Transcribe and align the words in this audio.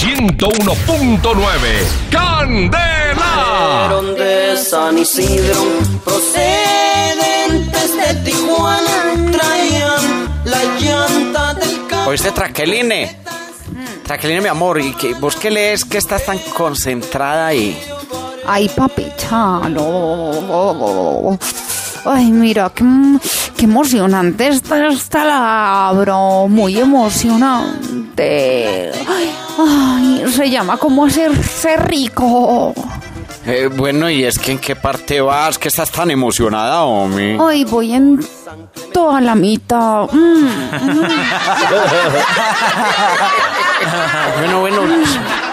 101.9 0.00 1.20
Candela. 2.10 4.02
de 4.16 4.56
San 4.56 4.98
Isidro, 4.98 5.62
procedentes 6.04 7.96
de 7.96 8.14
Tijuana, 8.24 9.14
traían 9.32 10.28
la 10.44 10.64
llanta 10.78 11.54
del 11.54 11.86
carro. 11.86 12.10
Oíste, 12.10 12.32
Traqueline. 12.32 13.16
Traqueline, 14.04 14.42
mi 14.42 14.48
amor, 14.48 14.80
¿y 14.80 14.92
que, 14.94 15.14
vos 15.14 15.36
qué 15.36 15.50
lees 15.50 15.84
que 15.84 15.98
estás 15.98 16.24
tan 16.26 16.38
concentrada 16.38 17.46
ahí? 17.46 17.80
Ay, 18.46 18.68
papi, 18.68 19.06
chalo. 19.16 21.38
Ay, 22.04 22.30
mira, 22.32 22.70
qué, 22.74 22.84
qué 23.56 23.64
emocionante 23.64 24.48
está 24.48 24.88
esta 24.88 25.24
labro. 25.24 26.48
Muy 26.48 26.78
emocionante. 26.78 28.90
Ay, 29.58 30.24
se 30.30 30.50
llama 30.50 30.76
cómo 30.76 31.06
hacerse 31.06 31.76
rico. 31.76 32.74
Eh, 33.46 33.68
bueno, 33.74 34.08
¿y 34.08 34.24
es 34.24 34.38
que 34.38 34.52
en 34.52 34.58
qué 34.58 34.74
parte 34.74 35.20
vas? 35.20 35.58
que 35.58 35.68
estás 35.68 35.90
tan 35.90 36.10
emocionada, 36.10 36.82
hombre? 36.84 37.36
Ay, 37.40 37.64
voy 37.64 37.92
en 37.92 38.18
toda 38.92 39.20
la 39.20 39.34
mitad. 39.34 40.08
Mm. 40.10 40.48
Bueno, 44.38 44.60
bueno, 44.60 44.82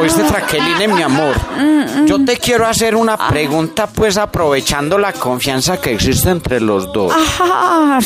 oíste, 0.00 0.22
Traqueline, 0.24 0.88
mi 0.88 1.02
amor. 1.02 1.34
Yo 2.06 2.24
te 2.24 2.36
quiero 2.36 2.66
hacer 2.66 2.94
una 2.94 3.16
pregunta, 3.16 3.86
pues 3.86 4.16
aprovechando 4.16 4.98
la 4.98 5.12
confianza 5.12 5.80
que 5.80 5.92
existe 5.94 6.30
entre 6.30 6.60
los 6.60 6.92
dos. 6.92 7.12
Ajá, 7.12 7.98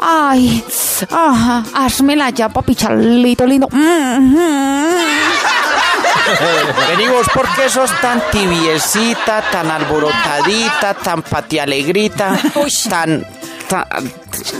ay, 0.00 0.64
ajá, 1.10 1.64
házmela 1.74 2.30
ya, 2.30 2.48
papi 2.48 2.74
Charlito 2.74 3.44
lindo. 3.46 3.68
Vení 6.88 7.06
vos, 7.08 7.26
¿por 7.32 7.46
qué 7.54 7.68
sos 7.68 7.90
tan 8.00 8.20
tibiecita, 8.32 9.42
tan 9.50 9.70
alborotadita, 9.70 10.94
tan 10.94 11.22
patialegrita, 11.22 12.36
tan, 12.88 13.24
tan, 13.68 13.84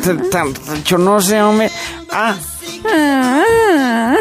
tan, 0.02 0.30
tan- 0.30 0.84
yo 0.84 0.96
no 0.98 1.20
sé, 1.20 1.42
hombre. 1.42 1.70
Ah, 2.10 2.34
mm. 2.84 4.15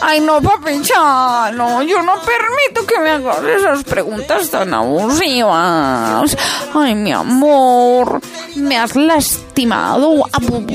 Ay, 0.00 0.20
no, 0.20 0.40
papi 0.40 0.82
Chalo, 0.82 1.82
yo 1.82 2.02
no 2.02 2.14
permito 2.20 2.86
que 2.86 2.98
me 3.00 3.10
hagas 3.10 3.42
esas 3.44 3.84
preguntas 3.84 4.50
tan 4.50 4.74
abusivas. 4.74 6.36
Ay, 6.74 6.94
mi 6.94 7.12
amor, 7.12 8.20
me 8.56 8.78
has 8.78 8.96
lastimado. 8.96 10.10
bueno, 10.10 10.74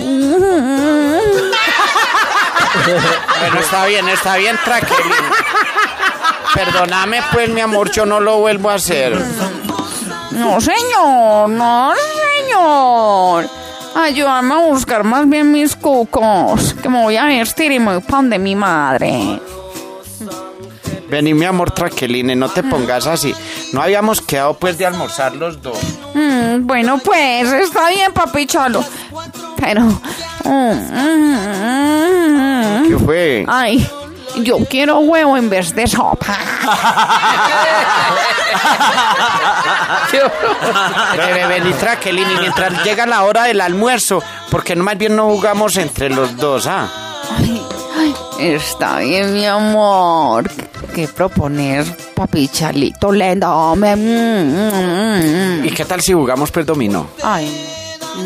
está 3.59 3.85
bien, 3.85 4.09
está 4.09 4.37
bien, 4.37 4.57
Traqueline. 4.63 5.13
Perdóname, 6.53 7.21
pues, 7.31 7.49
mi 7.49 7.61
amor, 7.61 7.91
yo 7.91 8.05
no 8.05 8.19
lo 8.19 8.39
vuelvo 8.39 8.69
a 8.69 8.75
hacer. 8.75 9.13
No, 10.31 10.59
señor, 10.61 11.49
no, 11.49 11.93
señor. 12.45 13.49
Ayúdame 13.95 14.53
a 14.53 14.57
buscar 14.59 15.03
más 15.03 15.27
bien 15.27 15.51
mis 15.51 15.75
cucos, 15.75 16.75
que 16.81 16.89
me 16.89 17.01
voy 17.03 17.17
a 17.17 17.25
vestir 17.25 17.71
y 17.71 17.79
me 17.79 17.95
voy 17.95 18.03
pan 18.03 18.29
de 18.29 18.39
mi 18.39 18.55
madre. 18.55 19.39
Vení, 21.09 21.33
mi 21.33 21.45
amor, 21.45 21.71
Traqueline, 21.71 22.37
no 22.37 22.49
te 22.49 22.61
pongas 22.61 23.07
así. 23.07 23.33
No 23.73 23.81
habíamos 23.81 24.21
quedado, 24.21 24.53
pues, 24.53 24.77
de 24.77 24.85
almorzar 24.85 25.35
los 25.35 25.59
dos. 25.59 25.79
Mm, 26.13 26.67
bueno, 26.67 26.99
pues, 26.99 27.51
está 27.51 27.89
bien, 27.89 28.13
papi 28.13 28.45
Chalo. 28.45 28.85
Pero... 29.59 29.81
mm, 29.81 29.93
mm, 32.83 32.89
¿Qué 32.89 32.97
fue? 33.03 33.43
Ay, 33.47 33.89
yo 34.43 34.59
quiero 34.69 34.99
huevo 34.99 35.35
en 35.35 35.49
vez 35.49 35.73
de 35.73 35.87
sopa. 35.87 36.37
Bebe, 41.17 41.47
vení, 41.47 41.73
Traqueline, 41.73 42.31
y 42.31 42.37
mientras 42.37 42.83
llega 42.83 43.05
la 43.05 43.23
hora 43.23 43.43
del 43.43 43.61
almuerzo, 43.61 44.21
porque 44.49 44.75
no 44.75 44.83
más 44.83 44.97
bien 44.97 45.15
no 45.15 45.25
jugamos 45.29 45.77
entre 45.77 46.09
los 46.09 46.35
dos, 46.37 46.67
¿ah? 46.67 46.87
Ay, 47.37 47.61
ay, 47.97 48.15
está 48.53 48.99
bien, 48.99 49.33
mi 49.33 49.45
amor. 49.45 50.49
¿Qué 50.93 51.07
proponer, 51.07 51.85
papi 52.15 52.47
Charlito 52.47 53.11
lindo? 53.11 53.75
Mm, 53.75 53.83
mm, 53.83 55.61
mm. 55.61 55.65
¿Y 55.65 55.71
qué 55.71 55.85
tal 55.85 56.01
si 56.01 56.13
jugamos, 56.13 56.51
pues, 56.51 56.65
dominó? 56.65 57.07
Ay, 57.23 57.47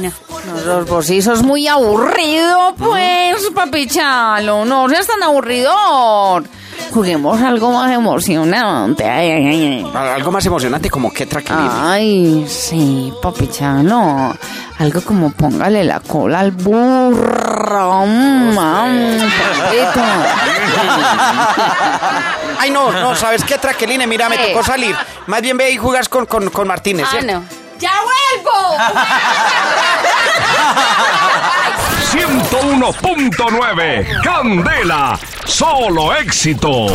no, 0.01 0.11
no, 0.45 0.61
los 0.65 0.87
vos 0.87 1.05
sí 1.05 1.21
sos 1.21 1.43
muy 1.43 1.67
aburrido, 1.67 2.73
pues, 2.77 3.49
papi 3.53 3.87
Chalo. 3.87 4.65
No 4.65 4.89
seas 4.89 5.07
tan 5.07 5.21
aburridor. 5.23 6.43
Juguemos 6.93 7.41
algo 7.41 7.71
más 7.71 7.91
emocionante. 7.91 9.03
Ay, 9.09 9.31
ay, 9.31 9.47
ay, 9.47 9.65
ay. 9.65 9.91
Algo 10.13 10.31
más 10.31 10.45
emocionante 10.45 10.91
como 10.91 11.11
que 11.11 11.25
Traqueline. 11.25 11.67
Ay, 11.71 12.45
sí, 12.47 13.11
papi 13.19 13.47
Chalo. 13.47 14.35
Algo 14.77 15.01
como 15.01 15.31
póngale 15.31 15.83
la 15.83 15.99
cola 16.01 16.41
al 16.41 16.51
burro. 16.51 18.05
Mm, 18.05 18.51
mm, 18.51 18.55
papito. 19.57 20.01
Ay, 22.59 22.69
no, 22.69 22.91
no, 22.91 23.15
¿sabes 23.15 23.43
qué, 23.43 23.57
Traqueline? 23.57 24.07
Mira, 24.07 24.29
me 24.29 24.37
tocó 24.37 24.63
salir. 24.63 24.95
Más 25.25 25.41
bien 25.41 25.57
ve 25.57 25.71
y 25.71 25.77
jugas 25.77 26.07
con, 26.07 26.27
con, 26.27 26.51
con 26.51 26.67
Martínez, 26.67 27.07
Ah, 27.07 27.11
¿cierto? 27.11 27.33
no. 27.33 27.43
¡Ya 27.79 27.91
vuelvo! 28.03 28.77
101.9 32.13 34.21
Candela. 34.23 35.17
Solo 35.45 36.13
éxitos. 36.13 36.91